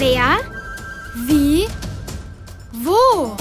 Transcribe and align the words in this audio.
Wer? 0.00 0.38
Wie? 1.26 1.66
Wo? 2.72 3.36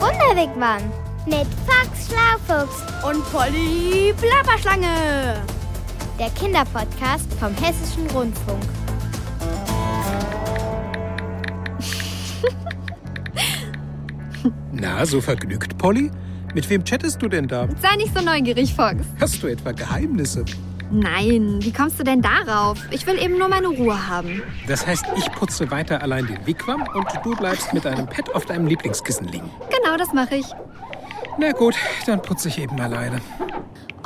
Wunderwegmann 0.00 0.80
mit 1.26 1.46
Fox 1.66 2.08
Schlaufuchs 2.08 2.82
Und 3.06 3.22
Polly 3.30 4.14
Plapperschlange. 4.18 5.42
der 6.18 6.30
Kinderpodcast 6.30 7.30
vom 7.38 7.54
Hessischen 7.56 8.06
Rundfunk. 8.14 8.62
Na, 14.72 15.04
so 15.06 15.20
vergnügt, 15.20 15.76
Polly? 15.78 16.10
Mit 16.54 16.68
wem 16.70 16.84
chattest 16.84 17.20
du 17.20 17.28
denn 17.28 17.46
da? 17.48 17.68
Sei 17.82 17.96
nicht 17.96 18.16
so 18.16 18.24
neugierig, 18.24 18.74
Fox. 18.74 18.96
Hast 19.20 19.42
du 19.42 19.48
etwa 19.48 19.72
Geheimnisse? 19.72 20.44
Nein, 20.94 21.58
wie 21.60 21.72
kommst 21.72 21.98
du 21.98 22.04
denn 22.04 22.22
darauf? 22.22 22.78
Ich 22.92 23.04
will 23.04 23.18
eben 23.20 23.36
nur 23.36 23.48
meine 23.48 23.66
Ruhe 23.66 24.08
haben. 24.08 24.40
Das 24.68 24.86
heißt, 24.86 25.04
ich 25.16 25.28
putze 25.32 25.68
weiter 25.72 26.00
allein 26.00 26.24
den 26.24 26.46
Wigwam 26.46 26.84
und 26.94 27.08
du 27.24 27.34
bleibst 27.34 27.74
mit 27.74 27.84
deinem 27.84 28.06
Pet 28.06 28.32
auf 28.32 28.46
deinem 28.46 28.68
Lieblingskissen 28.68 29.26
liegen. 29.26 29.50
Genau, 29.70 29.96
das 29.96 30.12
mache 30.12 30.36
ich. 30.36 30.46
Na 31.36 31.50
gut, 31.50 31.74
dann 32.06 32.22
putze 32.22 32.46
ich 32.46 32.60
eben 32.60 32.80
alleine. 32.80 33.20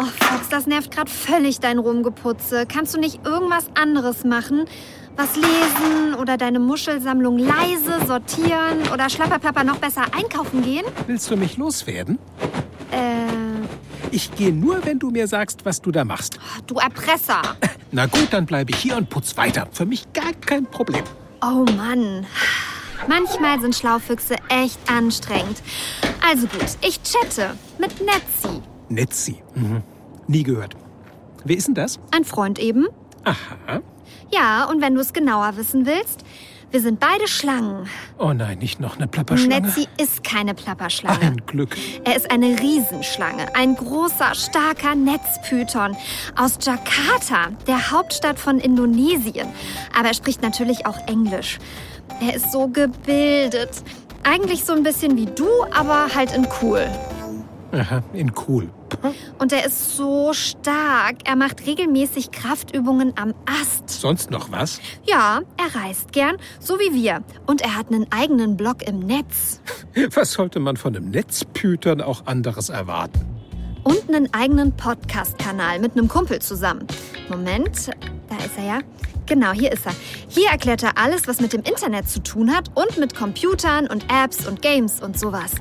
Oh, 0.00 0.04
Fox, 0.04 0.48
das 0.48 0.66
nervt 0.66 0.90
gerade 0.90 1.10
völlig 1.10 1.60
dein 1.60 1.78
Rumgeputze. 1.78 2.64
Kannst 2.66 2.94
du 2.94 2.98
nicht 3.00 3.26
irgendwas 3.26 3.66
anderes 3.74 4.24
machen? 4.24 4.64
Was 5.14 5.36
lesen 5.36 6.14
oder 6.18 6.38
deine 6.38 6.58
Muschelsammlung 6.58 7.36
leise 7.38 8.06
sortieren 8.06 8.78
oder 8.94 9.10
schlapperplapper 9.10 9.64
noch 9.64 9.76
besser 9.76 10.04
einkaufen 10.16 10.62
gehen? 10.62 10.86
Willst 11.06 11.30
du 11.30 11.36
mich 11.36 11.58
loswerden? 11.58 12.18
Ich 14.10 14.34
gehe 14.34 14.52
nur, 14.52 14.84
wenn 14.84 14.98
du 14.98 15.10
mir 15.10 15.26
sagst, 15.26 15.64
was 15.64 15.80
du 15.80 15.90
da 15.90 16.04
machst. 16.04 16.38
du 16.66 16.76
Erpresser. 16.76 17.42
Na 17.92 18.06
gut, 18.06 18.28
dann 18.30 18.46
bleibe 18.46 18.70
ich 18.70 18.78
hier 18.78 18.96
und 18.96 19.08
putz 19.10 19.36
weiter. 19.36 19.68
Für 19.72 19.86
mich 19.86 20.12
gar 20.12 20.32
kein 20.32 20.66
Problem. 20.66 21.04
Oh 21.42 21.64
Mann. 21.76 22.26
Manchmal 23.06 23.60
sind 23.60 23.74
Schlaufüchse 23.74 24.36
echt 24.48 24.78
anstrengend. 24.90 25.62
Also 26.28 26.46
gut, 26.48 26.66
ich 26.80 27.00
chatte 27.02 27.54
mit 27.78 27.92
Netzi. 28.00 28.60
Netzi. 28.88 29.42
Mhm. 29.54 29.82
Nie 30.26 30.42
gehört. 30.42 30.74
Wer 31.44 31.56
ist 31.56 31.68
denn 31.68 31.74
das? 31.74 31.98
Ein 32.10 32.24
Freund 32.24 32.58
eben. 32.58 32.88
Aha. 33.24 33.80
Ja, 34.32 34.64
und 34.64 34.80
wenn 34.82 34.94
du 34.94 35.00
es 35.00 35.12
genauer 35.12 35.56
wissen 35.56 35.86
willst, 35.86 36.24
wir 36.70 36.80
sind 36.80 37.00
beide 37.00 37.26
Schlangen. 37.26 37.88
Oh 38.18 38.32
nein, 38.32 38.58
nicht 38.58 38.80
noch 38.80 38.96
eine 38.96 39.08
Plapperschlange. 39.08 39.66
Netzi 39.66 39.88
ist 39.96 40.22
keine 40.22 40.54
Plapperschlange. 40.54 41.20
Ein 41.20 41.42
Glück. 41.46 41.76
Er 42.04 42.16
ist 42.16 42.30
eine 42.30 42.58
Riesenschlange, 42.60 43.54
ein 43.54 43.74
großer, 43.74 44.34
starker 44.34 44.94
Netzpython 44.94 45.96
aus 46.36 46.58
Jakarta, 46.60 47.52
der 47.66 47.90
Hauptstadt 47.90 48.38
von 48.38 48.58
Indonesien. 48.58 49.48
Aber 49.98 50.08
er 50.08 50.14
spricht 50.14 50.42
natürlich 50.42 50.86
auch 50.86 50.98
Englisch. 51.06 51.58
Er 52.20 52.34
ist 52.34 52.52
so 52.52 52.68
gebildet. 52.68 53.70
Eigentlich 54.22 54.64
so 54.64 54.74
ein 54.74 54.82
bisschen 54.82 55.16
wie 55.16 55.26
du, 55.26 55.46
aber 55.72 56.14
halt 56.14 56.34
in 56.34 56.46
cool. 56.60 56.86
Aha, 57.72 58.02
in 58.14 58.32
cool. 58.48 58.70
Und 59.38 59.52
er 59.52 59.66
ist 59.66 59.96
so 59.96 60.32
stark. 60.32 61.16
Er 61.24 61.36
macht 61.36 61.66
regelmäßig 61.66 62.30
Kraftübungen 62.30 63.12
am 63.16 63.34
Ast. 63.44 63.90
Sonst 63.90 64.30
noch 64.30 64.50
was? 64.50 64.80
Ja, 65.04 65.42
er 65.58 65.82
reist 65.82 66.12
gern, 66.12 66.36
so 66.60 66.78
wie 66.78 66.94
wir. 66.94 67.22
Und 67.46 67.60
er 67.60 67.76
hat 67.76 67.88
einen 67.88 68.10
eigenen 68.10 68.56
Blog 68.56 68.82
im 68.86 69.00
Netz. 69.00 69.60
Was 70.14 70.32
sollte 70.32 70.60
man 70.60 70.76
von 70.76 70.96
einem 70.96 71.10
Netzpütern 71.10 72.00
auch 72.00 72.26
anderes 72.26 72.70
erwarten? 72.70 73.20
Und 73.84 74.08
einen 74.08 74.32
eigenen 74.32 74.76
Podcast-Kanal 74.76 75.78
mit 75.78 75.92
einem 75.92 76.08
Kumpel 76.08 76.40
zusammen. 76.40 76.86
Moment, 77.28 77.90
da 78.28 78.36
ist 78.44 78.56
er 78.56 78.64
ja. 78.64 78.78
Genau, 79.26 79.52
hier 79.52 79.72
ist 79.72 79.84
er. 79.84 79.92
Hier 80.28 80.48
erklärt 80.50 80.82
er 80.82 80.96
alles, 80.96 81.28
was 81.28 81.40
mit 81.40 81.52
dem 81.52 81.62
Internet 81.62 82.08
zu 82.08 82.22
tun 82.22 82.54
hat 82.54 82.70
und 82.74 82.96
mit 82.96 83.14
Computern 83.14 83.86
und 83.86 84.06
Apps 84.10 84.46
und 84.46 84.62
Games 84.62 85.02
und 85.02 85.18
sowas. 85.18 85.52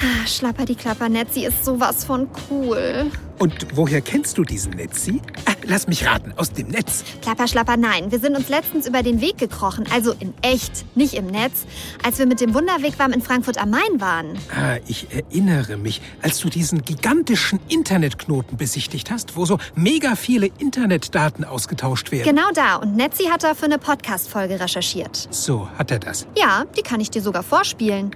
Ah, 0.00 0.26
Schlapper 0.26 0.64
die 0.66 0.74
Klapper 0.74 1.08
Netzi 1.08 1.46
ist 1.46 1.64
sowas 1.64 2.04
von 2.04 2.28
cool. 2.50 3.10
Und 3.38 3.66
woher 3.74 4.00
kennst 4.00 4.38
du 4.38 4.44
diesen 4.44 4.72
Netzi? 4.72 5.20
Ah, 5.46 5.52
lass 5.64 5.86
mich 5.88 6.06
raten, 6.06 6.32
aus 6.36 6.52
dem 6.52 6.68
Netz. 6.68 7.04
Klapper, 7.22 7.48
Schlapper, 7.48 7.76
nein. 7.76 8.10
Wir 8.10 8.18
sind 8.18 8.36
uns 8.36 8.48
letztens 8.48 8.86
über 8.86 9.02
den 9.02 9.20
Weg 9.20 9.38
gekrochen, 9.38 9.84
also 9.92 10.12
in 10.18 10.34
echt, 10.42 10.84
nicht 10.96 11.14
im 11.14 11.26
Netz, 11.26 11.64
als 12.04 12.18
wir 12.18 12.26
mit 12.26 12.40
dem 12.40 12.54
Wunderwegwam 12.54 13.12
in 13.12 13.22
Frankfurt 13.22 13.58
am 13.58 13.70
Main 13.70 14.00
waren. 14.00 14.38
Ah, 14.54 14.76
ich 14.86 15.06
erinnere 15.14 15.76
mich, 15.76 16.00
als 16.22 16.38
du 16.40 16.48
diesen 16.48 16.82
gigantischen 16.82 17.60
Internetknoten 17.68 18.56
besichtigt 18.56 19.10
hast, 19.10 19.36
wo 19.36 19.44
so 19.44 19.58
mega 19.74 20.14
viele 20.16 20.50
Internetdaten 20.58 21.44
ausgetauscht 21.44 22.12
werden. 22.12 22.28
Genau 22.28 22.50
da. 22.54 22.76
Und 22.76 22.96
Netzi 22.96 23.24
hat 23.24 23.42
da 23.44 23.54
für 23.54 23.66
eine 23.66 23.78
Podcast-Folge 23.78 24.60
recherchiert. 24.60 25.28
So 25.30 25.68
hat 25.78 25.90
er 25.90 25.98
das. 25.98 26.26
Ja, 26.36 26.64
die 26.76 26.82
kann 26.82 27.00
ich 27.00 27.10
dir 27.10 27.22
sogar 27.22 27.42
vorspielen. 27.42 28.14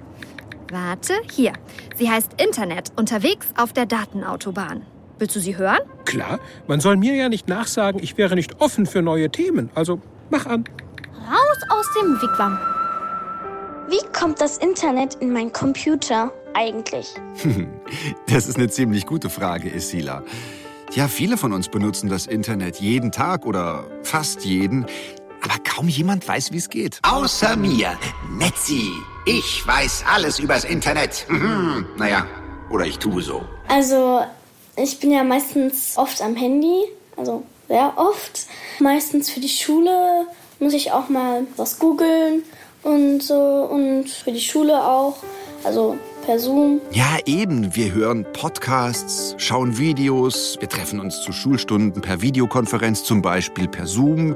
Warte, 0.71 1.15
hier. 1.33 1.53
Sie 1.97 2.09
heißt 2.09 2.41
Internet, 2.41 2.93
unterwegs 2.97 3.49
auf 3.57 3.73
der 3.73 3.87
Datenautobahn. 3.87 4.87
Willst 5.19 5.35
du 5.35 5.41
sie 5.41 5.59
hören? 5.59 5.81
Klar, 6.05 6.39
man 6.67 6.81
soll 6.81 6.97
mir 6.97 7.15
ja 7.15 7.29
nicht 7.29 7.49
nachsagen, 7.49 8.03
ich 8.03 8.17
wäre 8.17 8.35
nicht 8.37 8.61
offen 8.61 8.87
für 8.87 9.03
neue 9.03 9.31
Themen. 9.31 9.71
Also 9.75 10.01
mach 10.31 10.47
an. 10.47 10.65
Raus 11.15 11.59
aus 11.71 11.87
dem 12.01 12.21
Wigwam. 12.23 12.59
Wie 13.89 14.19
kommt 14.19 14.41
das 14.41 14.59
Internet 14.59 15.17
in 15.17 15.33
meinen 15.33 15.53
Computer 15.53 16.33
eigentlich? 16.55 17.15
Das 18.29 18.47
ist 18.47 18.57
eine 18.57 18.69
ziemlich 18.69 19.07
gute 19.07 19.29
Frage, 19.29 19.69
Isila. 19.75 20.23
Ja, 20.93 21.09
viele 21.09 21.37
von 21.37 21.53
uns 21.53 21.69
benutzen 21.69 22.09
das 22.09 22.27
Internet 22.27 22.77
jeden 22.77 23.11
Tag 23.11 23.45
oder 23.45 23.85
fast 24.05 24.45
jeden, 24.45 24.87
aber 25.43 25.55
kaum 25.65 25.89
jemand 25.89 26.27
weiß, 26.27 26.53
wie 26.53 26.59
es 26.59 26.69
geht. 26.69 27.01
Außer 27.03 27.57
mir, 27.57 27.99
Netzi. 28.39 28.93
Ich 29.33 29.65
weiß 29.65 30.07
alles 30.13 30.41
übers 30.41 30.65
Internet. 30.65 31.25
Mhm. 31.29 31.87
Naja, 31.97 32.27
oder 32.69 32.85
ich 32.85 32.99
tue 32.99 33.23
so. 33.23 33.43
Also, 33.69 34.23
ich 34.75 34.99
bin 34.99 35.13
ja 35.13 35.23
meistens 35.23 35.97
oft 35.97 36.21
am 36.21 36.35
Handy, 36.35 36.83
also 37.17 37.45
sehr 37.69 37.93
oft. 37.95 38.47
Meistens 38.81 39.31
für 39.31 39.39
die 39.39 39.49
Schule 39.49 40.27
muss 40.59 40.73
ich 40.73 40.91
auch 40.91 41.09
mal 41.09 41.47
was 41.57 41.79
googeln 41.79 42.43
und 42.83 43.23
so 43.23 43.69
und 43.71 44.09
für 44.09 44.33
die 44.33 44.41
Schule 44.41 44.83
auch, 44.83 45.19
also 45.63 45.97
per 46.27 46.41
Zoom. 46.41 46.81
Ja, 46.91 47.19
eben. 47.25 47.77
Wir 47.77 47.93
hören 47.93 48.27
Podcasts, 48.33 49.37
schauen 49.39 49.79
Videos, 49.79 50.57
wir 50.59 50.69
treffen 50.69 50.99
uns 50.99 51.23
zu 51.23 51.31
Schulstunden 51.31 52.03
per 52.03 52.21
Videokonferenz, 52.21 53.05
zum 53.05 53.23
Beispiel 53.23 53.69
per 53.69 53.87
Zoom. 53.87 54.35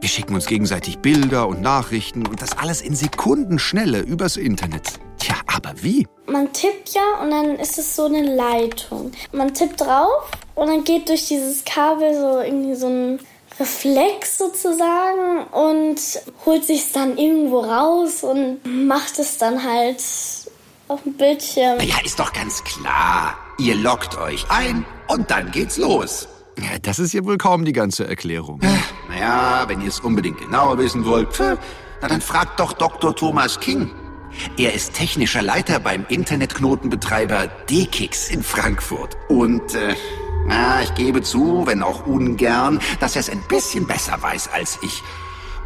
Wir 0.00 0.08
schicken 0.08 0.34
uns 0.34 0.46
gegenseitig 0.46 1.00
Bilder 1.00 1.46
und 1.46 1.60
Nachrichten 1.60 2.26
und 2.26 2.40
das 2.40 2.56
alles 2.56 2.80
in 2.80 2.94
Sekundenschnelle 2.94 4.00
übers 4.00 4.38
Internet. 4.38 4.98
Tja, 5.18 5.34
aber 5.46 5.74
wie? 5.82 6.06
Man 6.26 6.50
tippt 6.54 6.94
ja 6.94 7.02
und 7.20 7.30
dann 7.30 7.56
ist 7.56 7.78
es 7.78 7.96
so 7.96 8.06
eine 8.06 8.22
Leitung. 8.22 9.12
Man 9.32 9.52
tippt 9.52 9.82
drauf 9.82 10.30
und 10.54 10.68
dann 10.68 10.84
geht 10.84 11.10
durch 11.10 11.28
dieses 11.28 11.66
Kabel 11.66 12.14
so 12.14 12.40
irgendwie 12.40 12.74
so 12.74 12.86
ein 12.86 13.20
Reflex 13.58 14.38
sozusagen 14.38 15.44
und 15.52 16.00
holt 16.46 16.64
sich 16.64 16.92
dann 16.92 17.18
irgendwo 17.18 17.60
raus 17.60 18.22
und 18.22 18.60
macht 18.64 19.18
es 19.18 19.36
dann 19.36 19.62
halt 19.62 20.02
auf 20.88 21.02
dem 21.02 21.12
Bildschirm. 21.12 21.78
Ja, 21.80 21.96
ist 22.02 22.18
doch 22.18 22.32
ganz 22.32 22.64
klar. 22.64 23.36
Ihr 23.58 23.74
loggt 23.74 24.16
euch 24.16 24.46
ein 24.50 24.86
und 25.08 25.30
dann 25.30 25.50
geht's 25.50 25.76
los. 25.76 26.26
Das 26.82 26.98
ist 26.98 27.12
ja 27.12 27.24
wohl 27.24 27.38
kaum 27.38 27.64
die 27.64 27.72
ganze 27.72 28.06
Erklärung. 28.06 28.60
Naja, 29.08 29.64
wenn 29.66 29.80
ihr 29.80 29.88
es 29.88 30.00
unbedingt 30.00 30.38
genauer 30.38 30.78
wissen 30.78 31.04
wollt, 31.04 31.28
na 32.00 32.08
dann 32.08 32.20
fragt 32.20 32.60
doch 32.60 32.72
Dr. 32.72 33.14
Thomas 33.14 33.60
King. 33.60 33.90
Er 34.56 34.72
ist 34.72 34.94
technischer 34.94 35.42
Leiter 35.42 35.80
beim 35.80 36.06
Internetknotenbetreiber 36.08 37.48
DKIX 37.68 38.30
in 38.30 38.42
Frankfurt. 38.42 39.16
Und, 39.28 39.74
äh, 39.74 39.94
na, 40.46 40.82
ich 40.82 40.94
gebe 40.94 41.22
zu, 41.22 41.66
wenn 41.66 41.82
auch 41.82 42.06
ungern, 42.06 42.80
dass 43.00 43.16
er 43.16 43.20
es 43.20 43.30
ein 43.30 43.42
bisschen 43.48 43.86
besser 43.86 44.20
weiß 44.20 44.48
als 44.52 44.78
ich. 44.82 45.02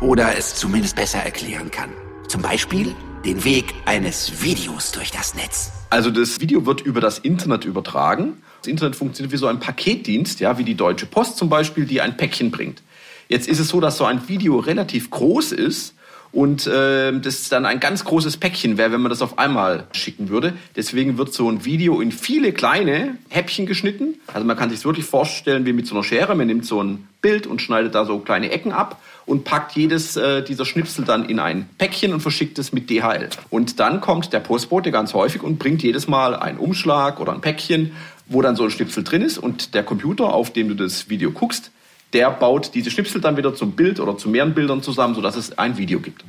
Oder 0.00 0.36
es 0.36 0.54
zumindest 0.54 0.96
besser 0.96 1.18
erklären 1.18 1.70
kann. 1.70 1.90
Zum 2.26 2.42
Beispiel 2.42 2.94
den 3.24 3.44
Weg 3.44 3.74
eines 3.86 4.42
Videos 4.42 4.92
durch 4.92 5.10
das 5.10 5.34
Netz. 5.34 5.72
Also 5.90 6.10
das 6.10 6.40
Video 6.40 6.66
wird 6.66 6.80
über 6.80 7.00
das 7.00 7.18
Internet 7.18 7.64
übertragen. 7.64 8.42
Das 8.64 8.70
Internet 8.70 8.96
funktioniert 8.96 9.30
wie 9.30 9.36
so 9.36 9.46
ein 9.46 9.60
Paketdienst, 9.60 10.40
ja, 10.40 10.56
wie 10.56 10.64
die 10.64 10.74
Deutsche 10.74 11.04
Post 11.04 11.36
zum 11.36 11.50
Beispiel, 11.50 11.84
die 11.84 12.00
ein 12.00 12.16
Päckchen 12.16 12.50
bringt. 12.50 12.82
Jetzt 13.28 13.46
ist 13.46 13.58
es 13.58 13.68
so, 13.68 13.78
dass 13.78 13.98
so 13.98 14.06
ein 14.06 14.26
Video 14.26 14.58
relativ 14.58 15.10
groß 15.10 15.52
ist 15.52 15.94
und 16.32 16.66
äh, 16.66 17.12
das 17.20 17.50
dann 17.50 17.66
ein 17.66 17.78
ganz 17.78 18.06
großes 18.06 18.38
Päckchen 18.38 18.78
wäre, 18.78 18.90
wenn 18.90 19.02
man 19.02 19.10
das 19.10 19.20
auf 19.20 19.38
einmal 19.38 19.84
schicken 19.92 20.30
würde. 20.30 20.54
Deswegen 20.76 21.18
wird 21.18 21.34
so 21.34 21.50
ein 21.50 21.66
Video 21.66 22.00
in 22.00 22.10
viele 22.10 22.52
kleine 22.52 23.18
Häppchen 23.28 23.66
geschnitten. 23.66 24.14
Also 24.32 24.46
man 24.46 24.56
kann 24.56 24.70
sich 24.70 24.82
wirklich 24.82 25.04
vorstellen 25.04 25.66
wie 25.66 25.74
mit 25.74 25.86
so 25.86 25.94
einer 25.94 26.02
Schere. 26.02 26.34
Man 26.34 26.46
nimmt 26.46 26.64
so 26.64 26.82
ein 26.82 27.06
Bild 27.20 27.46
und 27.46 27.60
schneidet 27.60 27.94
da 27.94 28.04
so 28.04 28.18
kleine 28.18 28.50
Ecken 28.50 28.72
ab 28.72 29.00
und 29.26 29.44
packt 29.44 29.72
jedes 29.76 30.16
äh, 30.16 30.42
dieser 30.42 30.64
Schnipsel 30.64 31.04
dann 31.04 31.24
in 31.24 31.38
ein 31.38 31.68
Päckchen 31.78 32.12
und 32.12 32.20
verschickt 32.20 32.58
es 32.58 32.72
mit 32.72 32.90
DHL. 32.90 33.28
Und 33.50 33.78
dann 33.78 34.00
kommt 34.00 34.32
der 34.32 34.40
Postbote 34.40 34.90
ganz 34.90 35.14
häufig 35.14 35.42
und 35.42 35.58
bringt 35.58 35.82
jedes 35.82 36.08
Mal 36.08 36.34
einen 36.34 36.58
Umschlag 36.58 37.20
oder 37.20 37.32
ein 37.32 37.40
Päckchen, 37.40 37.92
wo 38.26 38.42
dann 38.42 38.56
so 38.56 38.64
ein 38.64 38.70
Schnipsel 38.70 39.04
drin 39.04 39.22
ist 39.22 39.38
und 39.38 39.74
der 39.74 39.82
Computer, 39.82 40.32
auf 40.32 40.52
dem 40.52 40.68
du 40.68 40.74
das 40.74 41.08
Video 41.08 41.30
guckst, 41.30 41.70
der 42.12 42.30
baut 42.30 42.74
diese 42.74 42.90
Schnipsel 42.90 43.20
dann 43.20 43.36
wieder 43.36 43.54
zum 43.54 43.72
Bild 43.72 44.00
oder 44.00 44.16
zu 44.16 44.28
mehreren 44.28 44.54
Bildern 44.54 44.82
zusammen, 44.82 45.14
sodass 45.14 45.36
es 45.36 45.58
ein 45.58 45.76
Video 45.76 46.00
gibt. 46.00 46.24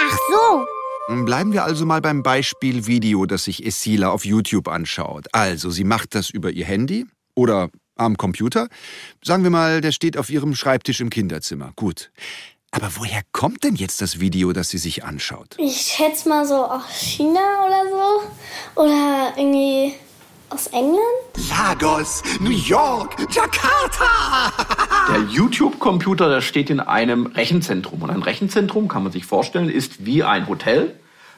Ach 0.00 0.18
so. 0.30 0.66
Bleiben 1.24 1.52
wir 1.52 1.64
also 1.64 1.86
mal 1.86 2.00
beim 2.00 2.22
Beispiel 2.22 2.86
Video, 2.86 3.26
das 3.26 3.44
sich 3.44 3.64
Esila 3.64 4.10
auf 4.10 4.24
YouTube 4.24 4.68
anschaut. 4.68 5.26
Also, 5.32 5.70
sie 5.70 5.84
macht 5.84 6.14
das 6.14 6.30
über 6.30 6.50
ihr 6.50 6.64
Handy 6.64 7.06
oder 7.34 7.70
am 7.96 8.16
Computer. 8.16 8.68
Sagen 9.24 9.42
wir 9.42 9.50
mal, 9.50 9.80
der 9.80 9.92
steht 9.92 10.18
auf 10.18 10.30
ihrem 10.30 10.54
Schreibtisch 10.54 11.00
im 11.00 11.10
Kinderzimmer. 11.10 11.72
Gut. 11.76 12.10
Aber 12.72 12.90
woher 12.96 13.22
kommt 13.32 13.64
denn 13.64 13.76
jetzt 13.76 14.02
das 14.02 14.20
Video, 14.20 14.52
das 14.52 14.68
sie 14.68 14.78
sich 14.78 15.04
anschaut? 15.04 15.54
Ich 15.58 15.76
schätze 15.76 16.28
mal 16.28 16.46
so 16.46 16.56
aus 16.56 16.82
China 17.00 17.40
oder 17.66 17.84
so. 17.90 18.82
Oder 18.82 19.32
irgendwie 19.36 19.94
aus 20.50 20.66
England? 20.68 21.00
Lagos, 21.50 22.22
New 22.40 22.50
York, 22.50 23.16
Jakarta. 23.32 24.52
Der 25.12 25.22
YouTube-Computer, 25.22 26.28
der 26.28 26.40
steht 26.40 26.70
in 26.70 26.80
einem 26.80 27.26
Rechenzentrum. 27.26 28.02
Und 28.02 28.10
ein 28.10 28.22
Rechenzentrum, 28.22 28.88
kann 28.88 29.02
man 29.02 29.12
sich 29.12 29.24
vorstellen, 29.24 29.68
ist 29.68 30.04
wie 30.04 30.24
ein 30.24 30.48
Hotel. 30.48 30.94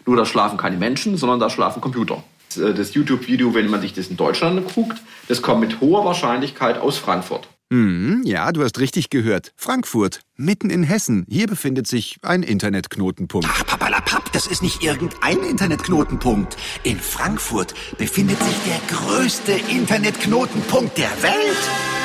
Nur 0.06 0.16
da 0.16 0.24
schlafen 0.24 0.56
keine 0.56 0.76
Menschen, 0.76 1.16
sondern 1.16 1.38
da 1.38 1.50
schlafen 1.50 1.80
Computer. 1.80 2.22
Das 2.56 2.94
YouTube-Video, 2.94 3.54
wenn 3.54 3.68
man 3.68 3.80
sich 3.80 3.92
das 3.92 4.08
in 4.08 4.16
Deutschland 4.16 4.74
guckt, 4.74 4.98
das 5.28 5.42
kommt 5.42 5.60
mit 5.60 5.80
hoher 5.80 6.04
Wahrscheinlichkeit 6.04 6.78
aus 6.78 6.98
Frankfurt. 6.98 7.48
Hm, 7.70 8.22
ja, 8.24 8.50
du 8.50 8.62
hast 8.62 8.78
richtig 8.78 9.10
gehört. 9.10 9.52
Frankfurt, 9.56 10.20
mitten 10.36 10.70
in 10.70 10.82
Hessen. 10.82 11.26
Hier 11.28 11.46
befindet 11.46 11.86
sich 11.86 12.16
ein 12.22 12.42
Internetknotenpunkt. 12.42 13.46
Ach, 13.50 13.66
papalapap, 13.66 14.32
das 14.32 14.46
ist 14.46 14.62
nicht 14.62 14.82
irgendein 14.82 15.38
Internetknotenpunkt. 15.40 16.56
In 16.82 16.98
Frankfurt 16.98 17.74
befindet 17.98 18.42
sich 18.42 18.56
der 18.64 18.96
größte 18.96 19.52
Internetknotenpunkt 19.52 20.96
der 20.96 21.10
Welt. 21.22 21.97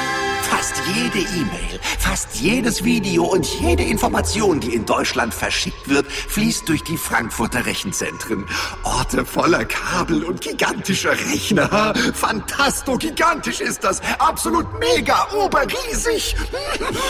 Fast 0.55 0.83
jede 0.95 1.17
E-Mail, 1.17 1.79
fast 1.97 2.35
jedes 2.35 2.83
Video 2.83 3.23
und 3.23 3.43
jede 3.59 3.81
Information, 3.81 4.59
die 4.59 4.75
in 4.75 4.85
Deutschland 4.85 5.33
verschickt 5.33 5.89
wird, 5.89 6.05
fließt 6.05 6.69
durch 6.69 6.83
die 6.83 6.95
Frankfurter 6.95 7.65
Rechenzentren. 7.65 8.45
Orte 8.83 9.25
voller 9.25 9.65
Kabel 9.65 10.23
und 10.23 10.41
gigantischer 10.41 11.13
Rechner. 11.13 11.95
Fantasto, 12.13 12.99
gigantisch 12.99 13.61
ist 13.61 13.83
das. 13.83 13.99
Absolut 14.19 14.67
mega, 14.79 15.27
oberriesig. 15.33 16.35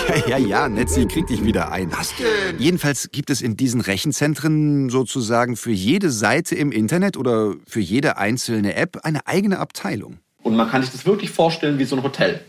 Ja, 0.09 0.27
ja, 0.37 0.37
ja, 0.37 0.69
Netzi, 0.69 1.05
krieg 1.05 1.27
dich 1.27 1.43
wieder 1.43 1.69
ein. 1.69 1.91
Was 1.91 2.13
denn? 2.15 2.57
Jedenfalls 2.59 3.09
gibt 3.11 3.29
es 3.29 3.41
in 3.41 3.57
diesen 3.57 3.81
Rechenzentren 3.81 4.89
sozusagen 4.89 5.57
für 5.57 5.71
jede 5.71 6.11
Seite 6.11 6.55
im 6.55 6.71
Internet 6.71 7.17
oder 7.17 7.55
für 7.67 7.81
jede 7.81 8.15
einzelne 8.17 8.75
App 8.75 9.01
eine 9.03 9.27
eigene 9.27 9.59
Abteilung. 9.59 10.19
Und 10.43 10.55
man 10.55 10.69
kann 10.69 10.81
sich 10.81 10.91
das 10.91 11.05
wirklich 11.05 11.29
vorstellen 11.29 11.77
wie 11.77 11.85
so 11.85 11.97
ein 11.97 12.03
Hotel. 12.03 12.41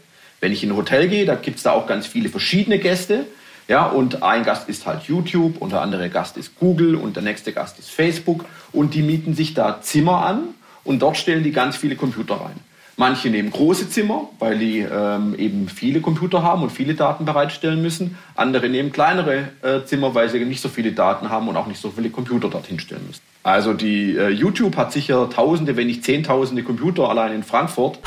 Wenn 0.45 0.53
ich 0.53 0.63
in 0.63 0.73
ein 0.73 0.77
Hotel 0.77 1.09
gehe, 1.09 1.25
da 1.25 1.37
gibt 1.37 1.57
es 1.57 1.63
da 1.63 1.73
auch 1.73 1.87
ganz 1.87 2.07
viele 2.07 2.29
verschiedene 2.29 2.79
Gäste. 2.79 3.25
Ja, 3.67 3.87
und 3.87 4.23
ein 4.23 4.45
Gast 4.45 4.69
ist 4.69 4.85
halt 4.85 5.05
YouTube 5.05 5.57
und 5.63 5.73
der 5.73 5.81
andere 5.81 6.11
Gast 6.11 6.37
ist 6.37 6.59
Google 6.61 6.97
und 6.97 7.17
der 7.17 7.23
nächste 7.23 7.51
Gast 7.53 7.79
ist 7.79 7.89
Facebook. 7.91 8.45
Und 8.71 8.93
die 8.93 9.01
mieten 9.01 9.33
sich 9.35 9.55
da 9.55 9.81
Zimmer 9.81 10.27
an 10.27 10.49
und 10.85 11.01
dort 11.01 11.17
stellen 11.17 11.45
die 11.45 11.51
ganz 11.51 11.79
viele 11.79 11.97
Computer 11.97 12.35
rein. 12.35 12.57
Manche 12.99 13.31
nehmen 13.31 13.51
große 13.53 13.89
Zimmer, 13.89 14.29
weil 14.39 14.59
die 14.59 14.81
ähm, 14.81 15.35
eben 15.39 15.71
viele 15.71 16.03
Computer 16.03 16.43
haben 16.43 16.63
und 16.63 16.69
viele 16.69 16.93
Daten 16.93 17.25
bereitstellen 17.25 17.81
müssen. 17.81 18.19
Andere 18.35 18.69
nehmen 18.69 18.93
kleinere 18.93 19.49
äh, 19.63 19.87
Zimmer, 19.87 20.15
weil 20.15 20.29
sie 20.29 20.45
nicht 20.45 20.61
so 20.61 20.69
viele 20.69 20.93
Daten 20.93 21.31
haben 21.31 21.49
und 21.49 21.57
auch 21.57 21.67
nicht 21.67 21.81
so 21.81 21.91
viele 21.91 22.11
Computer 22.11 22.51
dorthin 22.51 22.79
stellen 22.79 23.07
müssen. 23.07 23.23
Also 23.45 23.73
die 23.73 24.15
äh, 24.15 24.29
YouTube 24.29 24.77
hat 24.77 24.93
sicher 24.93 25.31
Tausende, 25.31 25.79
wenn 25.79 25.87
nicht 25.87 26.05
Zehntausende 26.05 26.63
Computer 26.63 27.09
allein 27.09 27.33
in 27.33 27.43
Frankfurt. 27.43 27.99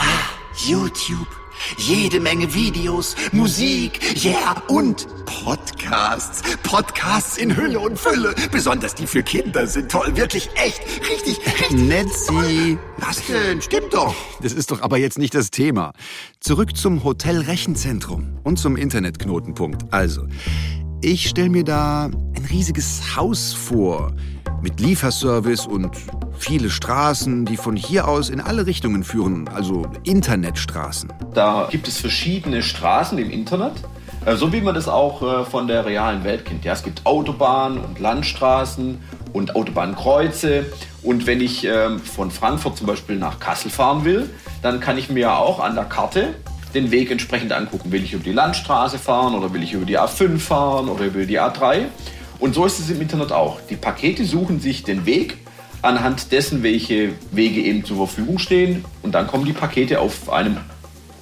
YouTube. 0.67 1.46
Jede 1.77 2.19
Menge 2.19 2.53
Videos, 2.53 3.15
Musik, 3.31 3.99
yeah, 4.23 4.61
und 4.67 5.07
Podcasts. 5.25 6.41
Podcasts 6.63 7.37
in 7.37 7.55
Hülle 7.55 7.79
und 7.79 7.99
Fülle. 7.99 8.33
Besonders 8.51 8.95
die 8.95 9.07
für 9.07 9.23
Kinder 9.23 9.67
sind 9.67 9.91
toll. 9.91 10.15
Wirklich 10.15 10.49
echt. 10.55 10.81
Richtig, 11.09 11.39
richtig. 11.45 11.71
Netzi. 11.71 12.77
Was 12.97 13.25
denn? 13.27 13.61
Stimmt 13.61 13.93
doch. 13.93 14.15
Das 14.41 14.53
ist 14.53 14.71
doch 14.71 14.81
aber 14.81 14.97
jetzt 14.97 15.17
nicht 15.17 15.35
das 15.35 15.51
Thema. 15.51 15.91
Zurück 16.39 16.77
zum 16.77 17.03
Hotel 17.03 17.41
Rechenzentrum 17.41 18.39
und 18.43 18.57
zum 18.57 18.77
Internetknotenpunkt. 18.77 19.93
Also, 19.93 20.27
ich 21.01 21.27
stelle 21.29 21.49
mir 21.49 21.63
da 21.63 22.05
ein 22.05 22.45
riesiges 22.49 23.15
Haus 23.15 23.53
vor. 23.53 24.13
Mit 24.61 24.79
Lieferservice 24.79 25.67
und 25.67 25.91
viele 26.39 26.69
Straßen, 26.69 27.45
die 27.45 27.57
von 27.57 27.75
hier 27.75 28.07
aus 28.07 28.29
in 28.29 28.41
alle 28.41 28.65
Richtungen 28.65 29.03
führen, 29.03 29.47
also 29.49 29.85
Internetstraßen. 30.03 31.13
Da 31.33 31.67
gibt 31.69 31.87
es 31.87 31.99
verschiedene 31.99 32.63
Straßen 32.63 33.19
im 33.19 33.29
Internet, 33.29 33.73
äh, 34.25 34.35
so 34.35 34.51
wie 34.51 34.61
man 34.61 34.73
das 34.73 34.87
auch 34.87 35.21
äh, 35.21 35.45
von 35.45 35.67
der 35.67 35.85
realen 35.85 36.23
Welt 36.23 36.45
kennt. 36.45 36.65
Ja, 36.65 36.73
es 36.73 36.83
gibt 36.83 37.05
Autobahnen 37.05 37.77
und 37.79 37.99
Landstraßen 37.99 38.99
und 39.33 39.55
Autobahnkreuze. 39.55 40.65
Und 41.03 41.27
wenn 41.27 41.39
ich 41.39 41.63
ähm, 41.63 41.99
von 41.99 42.31
Frankfurt 42.31 42.77
zum 42.77 42.87
Beispiel 42.87 43.17
nach 43.17 43.39
Kassel 43.39 43.69
fahren 43.69 44.05
will, 44.05 44.29
dann 44.63 44.79
kann 44.79 44.97
ich 44.97 45.09
mir 45.09 45.37
auch 45.37 45.59
an 45.59 45.75
der 45.75 45.85
Karte 45.85 46.33
den 46.73 46.89
Weg 46.91 47.11
entsprechend 47.11 47.53
angucken. 47.53 47.91
Will 47.91 48.03
ich 48.03 48.13
über 48.13 48.23
die 48.23 48.33
Landstraße 48.33 48.97
fahren 48.97 49.35
oder 49.35 49.53
will 49.53 49.63
ich 49.63 49.73
über 49.73 49.85
die 49.85 49.99
A5 49.99 50.39
fahren 50.39 50.89
oder 50.89 51.05
über 51.05 51.25
die 51.25 51.39
A3? 51.39 51.85
Und 52.39 52.53
so 52.55 52.65
ist 52.65 52.79
es 52.79 52.89
im 52.89 53.01
Internet 53.01 53.31
auch. 53.31 53.59
Die 53.69 53.75
Pakete 53.75 54.25
suchen 54.25 54.59
sich 54.59 54.83
den 54.83 55.05
Weg 55.05 55.37
anhand 55.81 56.31
dessen, 56.31 56.63
welche 56.63 57.13
Wege 57.31 57.61
eben 57.61 57.85
zur 57.85 57.97
Verfügung 57.97 58.39
stehen. 58.39 58.85
Und 59.03 59.13
dann 59.13 59.27
kommen 59.27 59.45
die 59.45 59.53
Pakete 59.53 59.99
auf 59.99 60.29
einem 60.29 60.57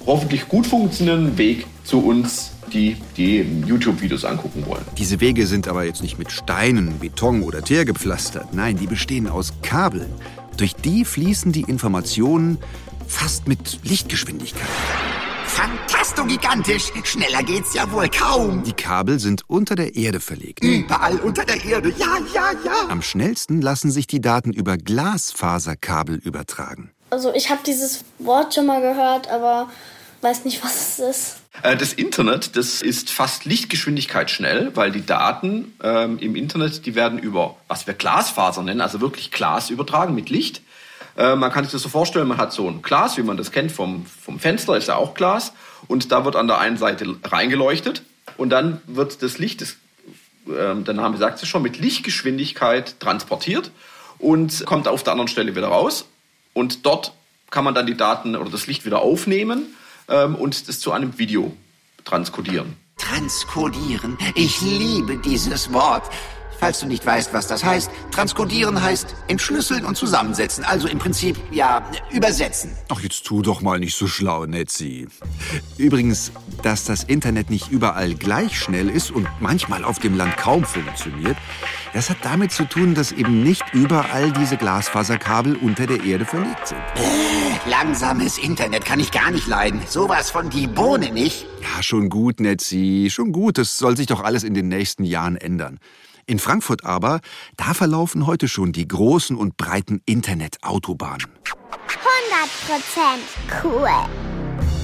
hoffentlich 0.04 0.48
gut 0.48 0.66
funktionierenden 0.66 1.36
Weg 1.38 1.66
zu 1.84 2.00
uns, 2.00 2.52
die 2.72 2.96
die 3.16 3.44
YouTube-Videos 3.66 4.24
angucken 4.24 4.64
wollen. 4.66 4.84
Diese 4.98 5.20
Wege 5.20 5.46
sind 5.46 5.68
aber 5.68 5.84
jetzt 5.84 6.02
nicht 6.02 6.18
mit 6.18 6.30
Steinen, 6.30 6.98
Beton 6.98 7.42
oder 7.42 7.62
Teer 7.62 7.84
gepflastert. 7.84 8.54
Nein, 8.54 8.76
die 8.76 8.86
bestehen 8.86 9.28
aus 9.28 9.52
Kabeln. 9.62 10.12
Durch 10.56 10.74
die 10.74 11.04
fließen 11.04 11.52
die 11.52 11.62
Informationen 11.62 12.58
fast 13.06 13.46
mit 13.46 13.80
Lichtgeschwindigkeit. 13.84 14.66
Fantasto 15.56 16.26
gigantisch. 16.26 16.92
Schneller 17.04 17.42
geht's 17.42 17.72
ja 17.72 17.90
wohl 17.90 18.10
kaum. 18.10 18.62
Die 18.64 18.74
Kabel 18.74 19.18
sind 19.18 19.40
unter 19.48 19.74
der 19.74 19.96
Erde 19.96 20.20
verlegt. 20.20 20.62
Überall 20.62 21.16
unter 21.20 21.46
der 21.46 21.64
Erde. 21.64 21.94
Ja, 21.96 22.18
ja, 22.34 22.50
ja. 22.62 22.88
Am 22.90 23.00
schnellsten 23.00 23.62
lassen 23.62 23.90
sich 23.90 24.06
die 24.06 24.20
Daten 24.20 24.52
über 24.52 24.76
Glasfaserkabel 24.76 26.16
übertragen. 26.16 26.90
Also 27.08 27.32
ich 27.32 27.48
habe 27.48 27.60
dieses 27.64 28.04
Wort 28.18 28.52
schon 28.54 28.66
mal 28.66 28.82
gehört, 28.82 29.28
aber 29.28 29.70
weiß 30.20 30.44
nicht, 30.44 30.62
was 30.62 30.98
es 30.98 31.16
ist. 31.16 31.36
Äh, 31.62 31.74
Das 31.74 31.94
Internet, 31.94 32.54
das 32.54 32.82
ist 32.82 33.08
fast 33.08 33.46
Lichtgeschwindigkeit 33.46 34.30
schnell, 34.30 34.76
weil 34.76 34.92
die 34.92 35.06
Daten 35.06 35.72
ähm, 35.82 36.18
im 36.18 36.36
Internet, 36.36 36.84
die 36.84 36.94
werden 36.94 37.18
über, 37.18 37.56
was 37.66 37.86
wir 37.86 37.94
Glasfaser 37.94 38.62
nennen, 38.62 38.82
also 38.82 39.00
wirklich 39.00 39.30
Glas 39.30 39.70
übertragen 39.70 40.14
mit 40.14 40.28
Licht. 40.28 40.60
Äh, 41.16 41.36
man 41.36 41.50
kann 41.50 41.64
sich 41.64 41.72
das 41.72 41.82
so 41.82 41.88
vorstellen, 41.88 42.28
man 42.28 42.38
hat 42.38 42.52
so 42.52 42.68
ein 42.68 42.82
Glas, 42.82 43.16
wie 43.16 43.22
man 43.22 43.36
das 43.36 43.50
kennt 43.50 43.72
vom, 43.72 44.06
vom 44.06 44.38
Fenster, 44.38 44.76
ist 44.76 44.88
ja 44.88 44.96
auch 44.96 45.14
Glas. 45.14 45.52
Und 45.88 46.12
da 46.12 46.24
wird 46.24 46.36
an 46.36 46.46
der 46.46 46.58
einen 46.58 46.76
Seite 46.76 47.16
reingeleuchtet 47.24 48.02
und 48.36 48.50
dann 48.50 48.80
wird 48.86 49.22
das 49.22 49.38
Licht, 49.38 49.60
das, 49.60 49.76
ähm, 50.48 50.84
der 50.84 50.94
Name 50.94 51.16
sagt 51.16 51.42
es 51.42 51.48
schon, 51.48 51.62
mit 51.62 51.78
Lichtgeschwindigkeit 51.78 53.00
transportiert 53.00 53.70
und 54.18 54.64
kommt 54.66 54.88
auf 54.88 55.02
der 55.02 55.12
anderen 55.12 55.28
Stelle 55.28 55.54
wieder 55.56 55.68
raus. 55.68 56.06
Und 56.52 56.86
dort 56.86 57.12
kann 57.50 57.64
man 57.64 57.74
dann 57.74 57.86
die 57.86 57.96
Daten 57.96 58.36
oder 58.36 58.50
das 58.50 58.66
Licht 58.66 58.84
wieder 58.84 59.00
aufnehmen 59.00 59.74
ähm, 60.08 60.34
und 60.34 60.68
das 60.68 60.80
zu 60.80 60.92
einem 60.92 61.18
Video 61.18 61.56
transkodieren. 62.04 62.76
Transkodieren. 62.98 64.16
Ich 64.34 64.60
liebe 64.62 65.18
dieses 65.18 65.72
Wort. 65.72 66.10
Falls 66.58 66.80
du 66.80 66.86
nicht 66.86 67.04
weißt, 67.04 67.32
was 67.32 67.46
das 67.46 67.64
heißt, 67.64 67.90
transkodieren 68.10 68.82
heißt 68.82 69.14
entschlüsseln 69.28 69.84
und 69.84 69.96
zusammensetzen. 69.96 70.64
Also 70.64 70.88
im 70.88 70.98
Prinzip, 70.98 71.36
ja, 71.50 71.82
übersetzen. 72.10 72.72
Ach, 72.88 73.00
jetzt 73.00 73.24
tu 73.24 73.42
doch 73.42 73.60
mal 73.60 73.78
nicht 73.78 73.96
so 73.96 74.06
schlau, 74.06 74.46
Netzi. 74.46 75.06
Übrigens, 75.76 76.32
dass 76.62 76.84
das 76.84 77.04
Internet 77.04 77.50
nicht 77.50 77.70
überall 77.70 78.14
gleich 78.14 78.58
schnell 78.58 78.88
ist 78.88 79.10
und 79.10 79.28
manchmal 79.40 79.84
auf 79.84 79.98
dem 79.98 80.16
Land 80.16 80.36
kaum 80.36 80.64
funktioniert, 80.64 81.36
das 81.92 82.10
hat 82.10 82.18
damit 82.22 82.52
zu 82.52 82.64
tun, 82.64 82.94
dass 82.94 83.12
eben 83.12 83.42
nicht 83.42 83.64
überall 83.72 84.30
diese 84.32 84.56
Glasfaserkabel 84.56 85.56
unter 85.56 85.86
der 85.86 86.04
Erde 86.04 86.24
verlegt 86.24 86.68
sind. 86.68 86.80
Langsames 87.68 88.38
Internet 88.38 88.84
kann 88.84 89.00
ich 89.00 89.10
gar 89.12 89.30
nicht 89.30 89.46
leiden. 89.46 89.80
Sowas 89.86 90.30
von 90.30 90.50
die 90.50 90.66
Bohne 90.66 91.10
nicht. 91.10 91.46
Ja, 91.62 91.82
schon 91.82 92.10
gut, 92.10 92.40
Netzi, 92.40 93.08
schon 93.10 93.32
gut. 93.32 93.58
Das 93.58 93.78
soll 93.78 93.96
sich 93.96 94.06
doch 94.06 94.22
alles 94.22 94.44
in 94.44 94.54
den 94.54 94.68
nächsten 94.68 95.04
Jahren 95.04 95.36
ändern. 95.36 95.80
In 96.28 96.40
Frankfurt 96.40 96.84
aber, 96.84 97.20
da 97.56 97.72
verlaufen 97.72 98.26
heute 98.26 98.48
schon 98.48 98.72
die 98.72 98.88
großen 98.88 99.36
und 99.36 99.56
breiten 99.56 100.02
Internetautobahnen. 100.06 101.28
100% 101.44 103.62
cool. 103.62 103.88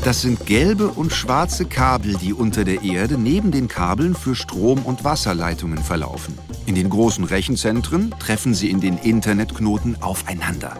Das 0.05 0.23
sind 0.23 0.47
gelbe 0.47 0.89
und 0.89 1.13
schwarze 1.13 1.65
Kabel, 1.65 2.17
die 2.17 2.33
unter 2.33 2.63
der 2.63 2.83
Erde 2.83 3.19
neben 3.19 3.51
den 3.51 3.67
Kabeln 3.67 4.15
für 4.15 4.37
Strom- 4.37 4.85
und 4.85 5.03
Wasserleitungen 5.03 5.79
verlaufen. 5.79 6.39
In 6.67 6.77
den 6.77 6.89
großen 6.89 7.25
Rechenzentren 7.25 8.15
treffen 8.21 8.55
sie 8.55 8.71
in 8.71 8.81
den 8.81 8.99
Internetknoten 8.99 10.01
aufeinander. 10.01 10.77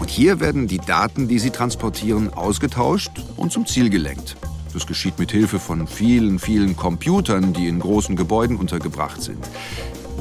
Und 0.00 0.08
hier 0.08 0.40
werden 0.40 0.68
die 0.68 0.78
Daten, 0.78 1.28
die 1.28 1.38
sie 1.38 1.50
transportieren, 1.50 2.32
ausgetauscht 2.32 3.10
und 3.36 3.52
zum 3.52 3.66
Ziel 3.66 3.90
gelenkt. 3.90 4.36
Das 4.72 4.86
geschieht 4.86 5.18
mit 5.18 5.32
Hilfe 5.32 5.58
von 5.58 5.86
vielen, 5.86 6.38
vielen 6.38 6.76
Computern, 6.76 7.52
die 7.52 7.68
in 7.68 7.80
großen 7.80 8.16
Gebäuden 8.16 8.56
untergebracht 8.56 9.20
sind. 9.20 9.46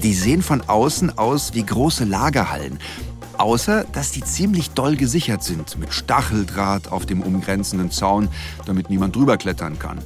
Die 0.03 0.13
sehen 0.13 0.43
von 0.43 0.61
außen 0.67 1.17
aus 1.17 1.53
wie 1.53 1.65
große 1.65 2.05
Lagerhallen. 2.05 2.79
Außer, 3.37 3.83
dass 3.91 4.11
die 4.11 4.23
ziemlich 4.23 4.71
doll 4.71 4.95
gesichert 4.95 5.43
sind, 5.43 5.77
mit 5.79 5.93
Stacheldraht 5.93 6.91
auf 6.91 7.05
dem 7.05 7.21
umgrenzenden 7.21 7.91
Zaun, 7.91 8.29
damit 8.65 8.89
niemand 8.89 9.15
drüber 9.15 9.37
klettern 9.37 9.79
kann. 9.79 9.99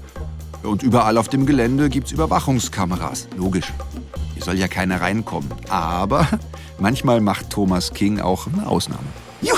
Und 0.64 0.84
überall 0.84 1.18
auf 1.18 1.28
dem 1.28 1.46
Gelände 1.46 1.90
gibt's 1.90 2.12
Überwachungskameras. 2.12 3.28
Logisch. 3.36 3.74
Hier 4.34 4.44
soll 4.44 4.58
ja 4.58 4.68
keiner 4.68 5.02
reinkommen. 5.02 5.52
Aber 5.70 6.28
manchmal 6.80 7.20
macht 7.20 7.50
Thomas 7.50 7.94
King 7.94 8.20
auch 8.22 8.48
eine 8.48 8.68
Ausnahme. 8.68 9.08
Juhu, 9.42 9.56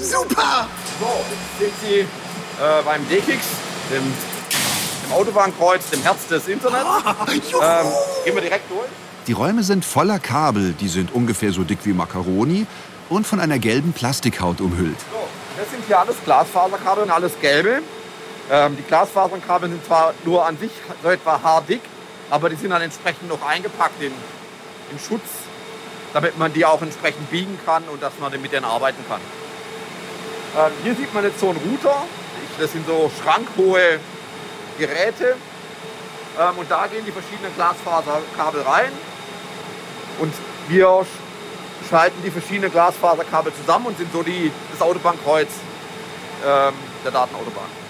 super! 0.00 0.66
So, 0.98 1.06
jetzt 1.30 1.58
sind 1.58 1.72
Sie 1.82 2.00
äh, 2.00 2.82
beim 2.84 3.08
D-Kicks, 3.08 3.46
dem, 3.90 4.02
dem 4.02 5.12
Autobahnkreuz, 5.12 5.90
dem 5.90 6.02
Herz 6.02 6.26
des 6.28 6.48
Internets. 6.48 6.88
Ähm, 7.28 7.86
gehen 8.24 8.34
wir 8.34 8.42
direkt 8.42 8.70
durch. 8.70 8.88
Die 9.28 9.32
Räume 9.32 9.62
sind 9.62 9.84
voller 9.84 10.18
Kabel, 10.18 10.74
die 10.80 10.88
sind 10.88 11.14
ungefähr 11.14 11.52
so 11.52 11.62
dick 11.62 11.78
wie 11.84 11.92
Macaroni 11.92 12.66
und 13.08 13.24
von 13.24 13.38
einer 13.38 13.60
gelben 13.60 13.92
Plastikhaut 13.92 14.60
umhüllt. 14.60 14.98
So, 14.98 15.28
das 15.56 15.70
sind 15.70 15.84
hier 15.86 16.00
alles 16.00 16.16
Glasfaserkabel 16.24 17.04
und 17.04 17.10
alles 17.10 17.32
gelbe. 17.40 17.82
Ähm, 18.50 18.76
die 18.76 18.82
Glasfaserkabel 18.82 19.70
sind 19.70 19.86
zwar 19.86 20.12
nur 20.24 20.44
an 20.44 20.58
sich 20.58 20.72
so 21.04 21.08
etwa 21.08 21.40
haardick, 21.40 21.82
aber 22.30 22.50
die 22.50 22.56
sind 22.56 22.70
dann 22.70 22.82
entsprechend 22.82 23.28
noch 23.28 23.46
eingepackt 23.46 24.02
in, 24.02 24.10
in 24.90 24.98
Schutz, 24.98 25.22
damit 26.12 26.36
man 26.36 26.52
die 26.52 26.66
auch 26.66 26.82
entsprechend 26.82 27.30
biegen 27.30 27.56
kann 27.64 27.84
und 27.92 28.02
dass 28.02 28.14
man 28.20 28.32
mit 28.40 28.50
denen 28.50 28.64
arbeiten 28.64 29.04
kann. 29.08 29.20
Ähm, 30.58 30.72
hier 30.82 30.96
sieht 30.96 31.14
man 31.14 31.22
jetzt 31.22 31.38
so 31.38 31.50
einen 31.50 31.58
Router. 31.58 32.02
Das 32.58 32.72
sind 32.72 32.84
so 32.88 33.08
schrankhohe 33.22 34.00
Geräte. 34.78 35.36
Ähm, 36.40 36.58
und 36.58 36.70
da 36.70 36.86
gehen 36.86 37.04
die 37.04 37.12
verschiedenen 37.12 37.54
Glasfaserkabel 37.54 38.62
rein. 38.62 38.92
Und 40.18 40.32
wir 40.68 40.86
sch- 40.88 41.06
schalten 41.88 42.22
die 42.24 42.30
verschiedenen 42.30 42.70
Glasfaserkabel 42.70 43.52
zusammen 43.54 43.86
und 43.86 43.98
sind 43.98 44.12
so 44.12 44.22
die, 44.22 44.50
das 44.70 44.80
Autobahnkreuz 44.80 45.48
ähm, 46.46 46.74
der 47.04 47.10
Datenautobahn. 47.12 47.82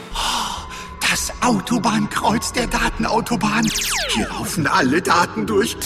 Das 1.10 1.32
Autobahnkreuz 1.42 2.52
der 2.52 2.66
Datenautobahn. 2.68 3.70
Hier 4.08 4.28
laufen 4.28 4.66
alle 4.66 5.02
Daten 5.02 5.46
durch. 5.46 5.76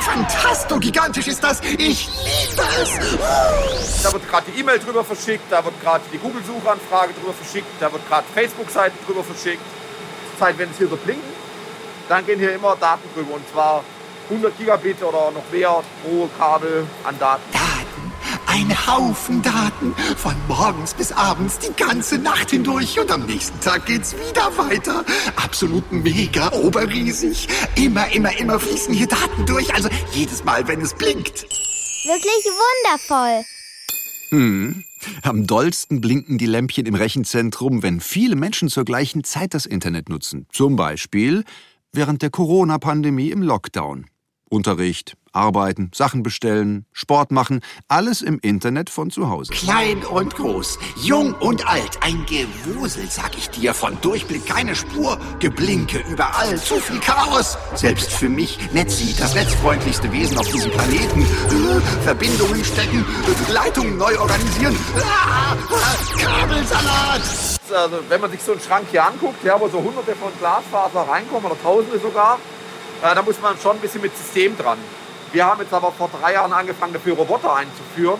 Fantastisch, 0.00 0.78
gigantisch 0.80 1.26
ist 1.26 1.42
das. 1.42 1.60
Ich 1.62 2.08
liebe 2.08 2.62
es. 2.80 4.02
Da 4.02 4.12
wird 4.12 4.28
gerade 4.28 4.50
die 4.50 4.60
E-Mail 4.60 4.78
drüber 4.78 5.04
verschickt, 5.04 5.44
da 5.50 5.64
wird 5.64 5.80
gerade 5.82 6.04
die 6.12 6.18
Google-Suchanfrage 6.18 7.12
drüber 7.14 7.32
verschickt, 7.32 7.66
da 7.80 7.92
wird 7.92 8.06
gerade 8.08 8.24
Facebook-Seiten 8.34 8.98
drüber 9.06 9.24
verschickt. 9.24 9.62
Zeit, 10.38 10.58
wenn 10.58 10.70
es 10.70 10.78
hier 10.78 10.88
so 10.88 10.96
blinkt, 10.96 11.24
dann 12.08 12.26
gehen 12.26 12.38
hier 12.38 12.54
immer 12.54 12.76
Daten 12.76 13.08
drüber 13.14 13.34
und 13.34 13.48
zwar 13.48 13.84
100 14.30 14.56
Gigabit 14.56 15.02
oder 15.02 15.30
noch 15.30 15.44
mehr 15.50 15.82
pro 16.02 16.28
Kabel 16.38 16.86
an 17.04 17.18
Daten. 17.18 17.42
Daten, 17.52 18.12
ein 18.46 18.86
Haufen 18.86 19.42
Daten. 19.42 19.94
Von 20.16 20.34
morgens 20.48 20.94
bis 20.94 21.12
abends, 21.12 21.58
die 21.58 21.72
ganze 21.74 22.18
Nacht 22.18 22.50
hindurch. 22.50 22.98
Und 22.98 23.10
am 23.10 23.26
nächsten 23.26 23.60
Tag 23.60 23.86
geht's 23.86 24.14
wieder 24.14 24.56
weiter. 24.56 25.04
Absolut 25.36 25.90
mega, 25.92 26.52
oberriesig. 26.52 27.48
Immer, 27.76 28.10
immer, 28.12 28.38
immer 28.38 28.58
fließen 28.58 28.94
hier 28.94 29.08
Daten 29.08 29.44
durch. 29.46 29.74
Also 29.74 29.88
jedes 30.12 30.44
Mal, 30.44 30.66
wenn 30.68 30.80
es 30.80 30.94
blinkt. 30.94 31.42
Wirklich 31.42 32.44
wundervoll. 32.44 33.44
Hm. 34.30 34.84
Am 35.22 35.46
dollsten 35.46 36.00
blinken 36.00 36.38
die 36.38 36.46
Lämpchen 36.46 36.86
im 36.86 36.94
Rechenzentrum, 36.94 37.82
wenn 37.82 38.00
viele 38.00 38.36
Menschen 38.36 38.68
zur 38.68 38.84
gleichen 38.84 39.24
Zeit 39.24 39.52
das 39.52 39.66
Internet 39.66 40.08
nutzen. 40.08 40.46
Zum 40.52 40.76
Beispiel 40.76 41.44
während 41.92 42.22
der 42.22 42.30
Corona-Pandemie 42.30 43.30
im 43.30 43.42
Lockdown. 43.42 44.06
Unterricht, 44.48 45.16
arbeiten, 45.32 45.90
Sachen 45.94 46.22
bestellen, 46.22 46.84
Sport 46.92 47.32
machen, 47.32 47.60
alles 47.88 48.20
im 48.20 48.38
Internet 48.40 48.90
von 48.90 49.10
zu 49.10 49.30
Hause. 49.30 49.52
Klein 49.52 50.04
und 50.04 50.34
groß, 50.34 50.78
jung 51.02 51.32
und 51.34 51.66
alt, 51.66 51.98
ein 52.02 52.26
Gewusel, 52.26 53.06
sag 53.08 53.36
ich 53.38 53.48
dir, 53.48 53.72
von 53.72 53.98
Durchblick 54.02 54.44
keine 54.44 54.74
Spur, 54.76 55.18
Geblinke 55.38 56.04
überall, 56.10 56.58
zu 56.58 56.74
viel 56.74 57.00
Chaos. 57.00 57.56
Selbst 57.74 58.12
für 58.12 58.28
mich, 58.28 58.58
Netzi, 58.72 59.14
das 59.18 59.34
netzfreundlichste 59.34 60.12
Wesen 60.12 60.36
auf 60.36 60.50
diesem 60.50 60.70
Planeten. 60.70 61.22
Äh, 61.22 61.80
Verbindungen 62.04 62.62
stecken, 62.62 63.06
Leitungen 63.50 63.96
neu 63.96 64.18
organisieren, 64.18 64.76
ah, 65.02 65.56
Kabelsalat. 66.18 67.51
Also, 67.72 67.98
wenn 68.08 68.20
man 68.20 68.30
sich 68.30 68.42
so 68.42 68.52
einen 68.52 68.60
Schrank 68.60 68.86
hier 68.90 69.04
anguckt, 69.04 69.42
ja, 69.44 69.58
wo 69.58 69.68
so 69.68 69.78
hunderte 69.78 70.14
von 70.14 70.30
Glasfaser 70.38 71.08
reinkommen 71.08 71.50
oder 71.50 71.60
tausende 71.62 71.98
sogar, 71.98 72.38
äh, 73.02 73.14
da 73.14 73.22
muss 73.22 73.40
man 73.40 73.58
schon 73.58 73.76
ein 73.76 73.80
bisschen 73.80 74.02
mit 74.02 74.16
System 74.16 74.56
dran. 74.56 74.78
Wir 75.32 75.46
haben 75.46 75.60
jetzt 75.62 75.72
aber 75.72 75.90
vor 75.92 76.10
drei 76.20 76.34
Jahren 76.34 76.52
angefangen, 76.52 76.92
dafür 76.92 77.14
Roboter 77.14 77.54
einzuführen, 77.54 78.18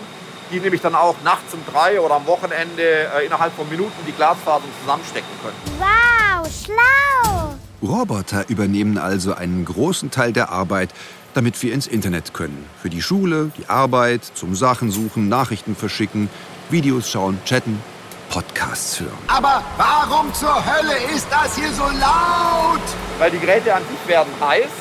die 0.51 0.59
nämlich 0.59 0.81
dann 0.81 0.95
auch 0.95 1.15
nachts 1.23 1.53
um 1.53 1.59
drei 1.71 1.99
oder 2.01 2.15
am 2.15 2.25
Wochenende 2.25 2.81
äh, 2.81 3.25
innerhalb 3.25 3.53
von 3.53 3.69
Minuten 3.69 3.93
die 4.07 4.11
Glasfasern 4.11 4.69
zusammenstecken 4.81 5.29
können. 5.43 5.55
Wow, 5.77 6.49
schlau. 6.51 7.53
Roboter 7.83 8.49
übernehmen 8.49 8.97
also 8.97 9.33
einen 9.35 9.65
großen 9.65 10.09
Teil 10.09 10.33
der 10.33 10.49
Arbeit, 10.49 10.89
damit 11.33 11.61
wir 11.61 11.73
ins 11.73 11.87
Internet 11.87 12.33
können. 12.33 12.65
Für 12.81 12.89
die 12.89 13.01
Schule, 13.01 13.51
die 13.57 13.67
Arbeit, 13.67 14.23
zum 14.23 14.55
Sachen 14.55 14.89
suchen, 14.89 15.29
Nachrichten 15.29 15.75
verschicken, 15.75 16.29
Videos 16.69 17.09
schauen, 17.09 17.39
chatten, 17.45 17.81
Podcasts 18.33 18.99
hören. 18.99 19.15
Aber 19.27 19.63
warum 19.77 20.33
zur 20.33 20.55
Hölle 20.65 20.97
ist 21.15 21.27
das 21.29 21.55
hier 21.55 21.71
so 21.71 21.83
laut? 21.83 22.81
Weil 23.19 23.29
die 23.29 23.37
Geräte 23.37 23.75
an 23.75 23.83
sich 23.83 24.07
werden 24.07 24.33
heiß, 24.41 24.71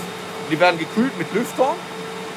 die 0.51 0.59
werden 0.59 0.79
gekühlt 0.79 1.13
mit 1.19 1.31
Lüftern 1.35 1.77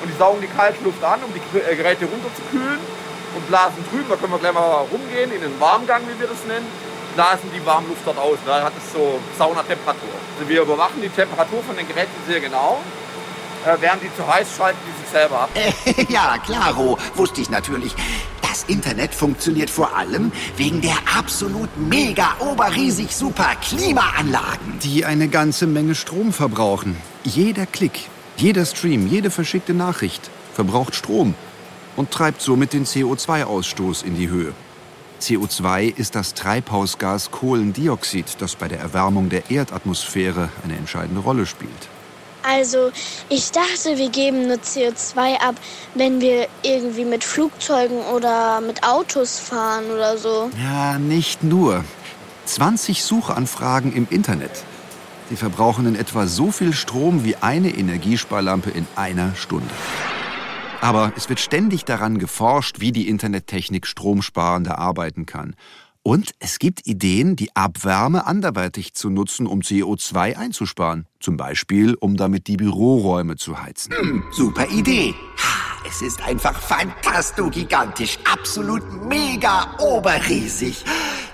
und 0.01 0.12
die 0.12 0.17
saugen 0.17 0.41
die 0.41 0.48
Kaltluft 0.48 1.01
an, 1.01 1.22
um 1.24 1.31
die 1.34 1.39
äh, 1.57 1.74
Geräte 1.77 2.03
runterzukühlen 2.03 2.79
und 3.34 3.48
blasen 3.48 3.86
drüben, 3.89 4.10
da 4.10 4.17
können 4.17 4.34
wir 4.34 4.39
gleich 4.39 4.53
mal 4.53 4.86
rumgehen, 4.91 5.31
in 5.31 5.39
den 5.39 5.57
Warmgang, 5.57 6.01
wie 6.03 6.19
wir 6.19 6.27
das 6.27 6.43
nennen, 6.50 6.67
blasen 7.15 7.50
die 7.55 7.65
Warmluft 7.65 8.01
dort 8.03 8.17
aus. 8.17 8.38
Da 8.45 8.63
hat 8.63 8.74
es 8.77 8.91
so 8.91 9.17
Saunatemperatur. 9.38 10.10
Also 10.38 10.50
wir 10.50 10.63
überwachen 10.63 11.01
die 11.01 11.07
Temperatur 11.07 11.63
von 11.63 11.77
den 11.77 11.88
Geräten 11.88 12.12
sehr 12.27 12.41
genau. 12.41 12.81
Äh, 13.65 13.77
während 13.79 14.03
die 14.03 14.13
zu 14.15 14.27
heiß 14.27 14.48
schalten, 14.57 14.79
die 14.86 15.01
sich 15.01 15.12
selber 15.12 15.41
ab. 15.41 15.50
ja, 16.10 16.38
klaro, 16.39 16.98
wusste 17.15 17.39
ich 17.39 17.50
natürlich. 17.50 17.95
Das 18.55 18.63
Internet 18.69 19.13
funktioniert 19.13 19.69
vor 19.69 19.97
allem 19.97 20.31
wegen 20.55 20.79
der 20.79 20.95
absolut 21.13 21.67
mega 21.75 22.38
oberriesig 22.39 23.13
super 23.13 23.53
Klimaanlagen. 23.62 24.79
Die 24.81 25.03
eine 25.03 25.27
ganze 25.27 25.67
Menge 25.67 25.93
Strom 25.93 26.31
verbrauchen. 26.31 26.95
Jeder 27.25 27.65
Klick, 27.65 28.07
jeder 28.38 28.65
Stream, 28.65 29.07
jede 29.07 29.29
verschickte 29.29 29.74
Nachricht 29.74 30.29
verbraucht 30.53 30.95
Strom 30.95 31.33
und 31.97 32.12
treibt 32.12 32.41
somit 32.41 32.71
den 32.71 32.85
CO2-Ausstoß 32.85 34.05
in 34.05 34.15
die 34.15 34.29
Höhe. 34.29 34.53
CO2 35.21 35.93
ist 35.93 36.15
das 36.15 36.33
Treibhausgas 36.33 37.31
Kohlendioxid, 37.31 38.38
das 38.39 38.55
bei 38.55 38.69
der 38.69 38.79
Erwärmung 38.79 39.27
der 39.27 39.51
Erdatmosphäre 39.51 40.47
eine 40.63 40.77
entscheidende 40.77 41.19
Rolle 41.19 41.45
spielt. 41.45 41.89
Also, 42.47 42.91
ich 43.29 43.51
dachte, 43.51 43.97
wir 43.97 44.09
geben 44.09 44.47
nur 44.47 44.57
CO2 44.57 45.39
ab, 45.39 45.55
wenn 45.95 46.21
wir 46.21 46.47
irgendwie 46.61 47.05
mit 47.05 47.23
Flugzeugen 47.23 48.01
oder 48.13 48.61
mit 48.61 48.83
Autos 48.83 49.39
fahren 49.39 49.85
oder 49.91 50.17
so. 50.17 50.51
Ja, 50.61 50.99
nicht 50.99 51.43
nur. 51.43 51.83
20 52.45 53.03
Suchanfragen 53.03 53.93
im 53.93 54.07
Internet. 54.11 54.51
Sie 55.29 55.35
verbrauchen 55.35 55.87
in 55.87 55.95
etwa 55.95 56.27
so 56.27 56.51
viel 56.51 56.73
Strom 56.73 57.23
wie 57.23 57.35
eine 57.37 57.69
Energiesparlampe 57.69 58.69
in 58.69 58.85
einer 58.95 59.33
Stunde. 59.35 59.73
Aber 60.81 61.13
es 61.15 61.29
wird 61.29 61.39
ständig 61.39 61.83
daran 61.85 62.19
geforscht, 62.19 62.79
wie 62.79 62.91
die 62.91 63.09
Internettechnik 63.09 63.87
stromsparender 63.87 64.77
arbeiten 64.77 65.25
kann. 65.25 65.55
Und 66.07 66.33
es 66.38 66.59
gibt 66.59 66.85
Ideen, 66.85 67.35
die 67.35 67.55
Abwärme 67.55 68.27
anderweitig 68.27 68.93
zu 68.93 69.09
nutzen, 69.09 69.47
um 69.47 69.62
CO2 69.62 70.38
einzusparen. 70.38 71.07
Zum 71.19 71.35
Beispiel, 71.35 71.95
um 71.95 72.15
damit 72.15 72.45
die 72.45 72.57
Büroräume 72.57 73.38
zu 73.38 73.59
heizen. 73.59 73.91
Hm, 73.91 74.24
super 74.29 74.67
Idee. 74.69 75.15
Ha, 75.39 75.81
Es 75.89 76.03
ist 76.03 76.21
einfach 76.21 76.62
fantastisch, 76.62 78.19
absolut 78.31 78.83
mega 79.09 79.75
oberriesig. 79.79 80.85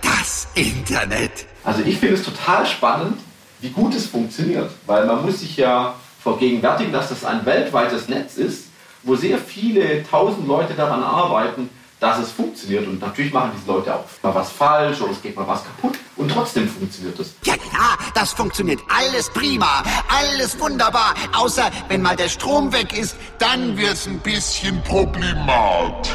Das 0.02 0.48
Internet. 0.56 1.48
Also 1.66 1.82
ich 1.84 1.98
finde 1.98 2.16
es 2.16 2.24
total 2.24 2.66
spannend, 2.66 3.18
wie 3.60 3.72
gut 3.72 3.94
es 3.94 4.06
funktioniert. 4.06 4.72
Weil 4.86 5.06
man 5.06 5.26
muss 5.26 5.42
sich 5.42 5.58
ja 5.58 5.96
vergegenwärtigen, 6.24 6.94
dass 6.94 7.10
das 7.10 7.26
ein 7.26 7.46
weltweites 7.46 8.08
Netz 8.08 8.38
ist, 8.38 8.68
wo 9.04 9.18
sehr 9.18 9.38
viele 9.38 10.04
tausend 10.10 10.48
Leute 10.48 10.76
daran 10.76 11.04
arbeiten, 11.04 11.70
dass 12.02 12.18
es 12.18 12.32
funktioniert. 12.32 12.86
Und 12.88 13.00
natürlich 13.00 13.32
machen 13.32 13.52
diese 13.56 13.72
Leute 13.72 13.96
auch 13.96 14.04
mal 14.24 14.36
was 14.36 14.52
falsch 14.52 15.00
oder 15.02 15.12
es 15.12 15.22
geht 15.22 15.36
mal 15.36 15.48
was 15.48 15.64
kaputt. 15.64 15.98
Und 16.18 16.30
trotzdem 16.30 16.68
funktioniert 16.68 17.18
es. 17.20 17.36
Ja 17.46 17.56
klar, 17.56 17.98
das 18.14 18.34
funktioniert 18.34 18.82
alles 18.90 19.30
prima, 19.30 19.84
alles 20.10 20.60
wunderbar. 20.60 21.14
Außer 21.34 21.70
wenn 21.88 22.02
mal 22.02 22.16
der 22.16 22.28
Strom 22.28 22.74
weg 22.74 22.98
ist, 22.98 23.16
dann 23.38 23.78
wird's 23.78 24.08
ein 24.08 24.20
bisschen 24.20 24.82
problematisch. 24.84 26.12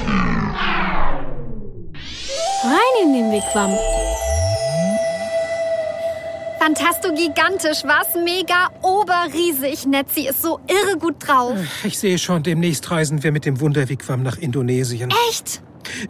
Rein 2.64 3.04
in 3.04 3.12
den 3.12 3.32
Wigwam. 3.32 3.72
Fantasto-gigantisch, 6.58 7.84
was? 7.84 8.08
Mega 8.24 8.70
oberriesig. 8.82 9.86
Netzi 9.86 10.26
ist 10.26 10.42
so 10.42 10.58
irre 10.66 10.98
gut 10.98 11.16
drauf. 11.20 11.56
Ich 11.84 11.96
sehe 11.96 12.18
schon, 12.18 12.42
demnächst 12.42 12.90
reisen 12.90 13.22
wir 13.22 13.30
mit 13.30 13.44
dem 13.44 13.60
Wunderwigwam 13.60 14.24
nach 14.24 14.36
Indonesien. 14.36 15.14
Echt? 15.28 15.62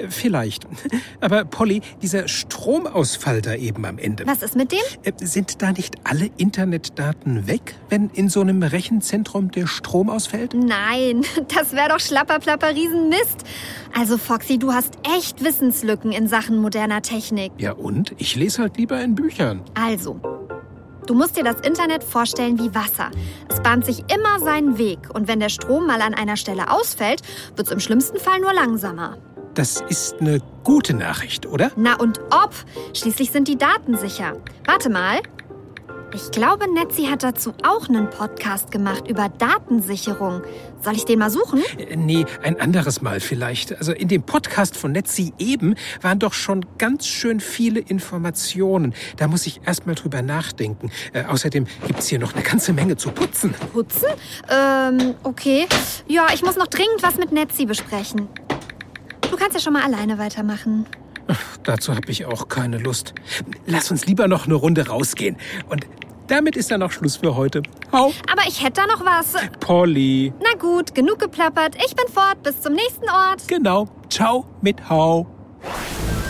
Vielleicht. 0.08 0.66
Aber 1.20 1.44
Polly, 1.44 1.80
dieser 2.02 2.28
Stromausfall 2.28 3.42
da 3.42 3.54
eben 3.54 3.84
am 3.84 3.98
Ende. 3.98 4.26
Was 4.26 4.42
ist 4.42 4.56
mit 4.56 4.72
dem? 4.72 4.78
Äh, 5.02 5.12
Sind 5.24 5.62
da 5.62 5.72
nicht 5.72 5.96
alle 6.04 6.30
Internetdaten 6.36 7.46
weg, 7.46 7.74
wenn 7.88 8.10
in 8.10 8.28
so 8.28 8.40
einem 8.40 8.62
Rechenzentrum 8.62 9.50
der 9.50 9.66
Strom 9.66 10.10
ausfällt? 10.10 10.54
Nein, 10.54 11.22
das 11.54 11.72
wäre 11.72 11.88
doch 11.90 12.00
schlapperplapper 12.00 12.70
Riesenmist. 12.74 13.44
Also 13.98 14.18
Foxy, 14.18 14.58
du 14.58 14.72
hast 14.72 14.94
echt 15.16 15.42
Wissenslücken 15.44 16.12
in 16.12 16.28
Sachen 16.28 16.58
moderner 16.58 17.02
Technik. 17.02 17.52
Ja 17.58 17.72
und? 17.72 18.14
Ich 18.18 18.36
lese 18.36 18.62
halt 18.62 18.76
lieber 18.76 19.00
in 19.02 19.14
Büchern. 19.14 19.62
Also, 19.74 20.20
du 21.06 21.14
musst 21.14 21.36
dir 21.36 21.44
das 21.44 21.60
Internet 21.60 22.04
vorstellen 22.04 22.58
wie 22.58 22.74
Wasser. 22.74 23.10
Es 23.48 23.60
bahnt 23.62 23.86
sich 23.86 24.00
immer 24.12 24.38
seinen 24.40 24.78
Weg 24.78 24.98
und 25.14 25.28
wenn 25.28 25.40
der 25.40 25.48
Strom 25.48 25.86
mal 25.86 26.02
an 26.02 26.14
einer 26.14 26.36
Stelle 26.36 26.70
ausfällt, 26.70 27.22
wird 27.54 27.68
es 27.68 27.72
im 27.72 27.80
schlimmsten 27.80 28.18
Fall 28.18 28.40
nur 28.40 28.52
langsamer. 28.52 29.16
Das 29.56 29.82
ist 29.88 30.20
eine 30.20 30.40
gute 30.64 30.92
Nachricht, 30.92 31.46
oder? 31.46 31.72
Na 31.76 31.94
und 31.98 32.20
ob? 32.30 32.52
Schließlich 32.92 33.30
sind 33.30 33.48
die 33.48 33.56
Daten 33.56 33.96
sicher. 33.96 34.34
Warte 34.66 34.90
mal. 34.90 35.20
Ich 36.14 36.30
glaube, 36.30 36.70
Netzi 36.72 37.04
hat 37.06 37.22
dazu 37.22 37.54
auch 37.66 37.88
einen 37.88 38.10
Podcast 38.10 38.70
gemacht 38.70 39.08
über 39.08 39.30
Datensicherung. 39.30 40.42
Soll 40.82 40.94
ich 40.94 41.04
den 41.06 41.18
mal 41.18 41.30
suchen? 41.30 41.62
Äh, 41.78 41.96
Nee, 41.96 42.26
ein 42.42 42.60
anderes 42.60 43.00
Mal 43.00 43.18
vielleicht. 43.20 43.76
Also 43.78 43.92
in 43.92 44.08
dem 44.08 44.22
Podcast 44.22 44.76
von 44.76 44.92
Netzi 44.92 45.32
eben 45.38 45.74
waren 46.02 46.18
doch 46.18 46.34
schon 46.34 46.64
ganz 46.76 47.06
schön 47.06 47.40
viele 47.40 47.80
Informationen. 47.80 48.94
Da 49.16 49.26
muss 49.26 49.46
ich 49.46 49.62
erst 49.66 49.86
mal 49.86 49.94
drüber 49.94 50.20
nachdenken. 50.20 50.90
Äh, 51.14 51.24
außerdem 51.24 51.66
gibt's 51.86 52.08
hier 52.08 52.18
noch 52.18 52.34
eine 52.34 52.42
ganze 52.42 52.74
Menge 52.74 52.96
zu 52.96 53.10
putzen. 53.10 53.54
Putzen? 53.72 54.08
Ähm, 54.50 55.14
okay. 55.22 55.66
Ja, 56.06 56.26
ich 56.32 56.42
muss 56.42 56.56
noch 56.56 56.66
dringend 56.68 57.02
was 57.02 57.16
mit 57.16 57.32
Netzi 57.32 57.64
besprechen. 57.64 58.28
Du 59.30 59.36
kannst 59.36 59.54
ja 59.54 59.60
schon 59.60 59.72
mal 59.72 59.82
alleine 59.82 60.18
weitermachen. 60.18 60.86
Dazu 61.64 61.94
habe 61.94 62.10
ich 62.10 62.24
auch 62.26 62.48
keine 62.48 62.78
Lust. 62.78 63.12
Lass 63.66 63.90
uns 63.90 64.06
lieber 64.06 64.28
noch 64.28 64.46
eine 64.46 64.54
Runde 64.54 64.86
rausgehen. 64.88 65.36
Und 65.68 65.86
damit 66.28 66.56
ist 66.56 66.70
dann 66.70 66.82
auch 66.82 66.92
Schluss 66.92 67.16
für 67.16 67.34
heute. 67.36 67.62
Hau, 67.92 68.12
Aber 68.30 68.42
ich 68.48 68.62
hätte 68.62 68.82
da 68.82 68.86
noch 68.86 69.04
was. 69.04 69.34
Polly. 69.60 70.32
Na 70.40 70.56
gut, 70.58 70.94
genug 70.94 71.18
geplappert. 71.18 71.76
Ich 71.84 71.94
bin 71.96 72.06
fort. 72.12 72.42
Bis 72.42 72.60
zum 72.60 72.74
nächsten 72.74 73.08
Ort. 73.10 73.46
Genau. 73.48 73.88
Ciao 74.08 74.46
mit 74.60 74.88
Hau. 74.88 75.26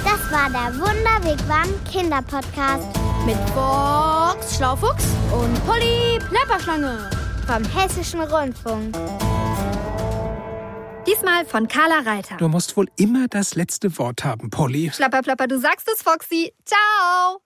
Das 0.04 0.32
war 0.32 0.48
der 0.50 0.74
Wunderwegwam 0.78 1.68
Kinderpodcast 1.90 2.86
Mit 3.26 3.36
Box 3.54 4.56
Schlaufuchs 4.56 5.04
und 5.32 5.66
Polly 5.66 6.18
Plapperschlange. 6.30 7.10
vom 7.46 7.62
Hessischen 7.64 8.20
Rundfunk. 8.22 8.96
Diesmal 11.06 11.44
von 11.44 11.68
Carla 11.68 12.00
Reiter. 12.00 12.36
Du 12.36 12.48
musst 12.48 12.76
wohl 12.76 12.88
immer 12.96 13.28
das 13.28 13.54
letzte 13.54 13.96
Wort 13.98 14.24
haben, 14.24 14.50
Polly. 14.50 14.90
Schlapperplapper, 14.92 15.46
du 15.46 15.58
sagst 15.60 15.88
es, 15.92 16.02
Foxy. 16.02 16.52
Ciao. 16.64 17.45